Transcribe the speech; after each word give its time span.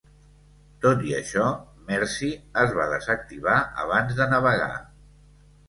Tot 0.85 1.03
i 1.09 1.13
això, 1.17 1.43
"Mercy" 1.91 2.31
es 2.63 2.75
va 2.79 2.89
desactivar 2.95 3.61
abans 3.87 4.19
de 4.23 4.31
navegar. 4.35 4.75